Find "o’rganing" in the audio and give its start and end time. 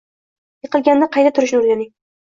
1.61-1.93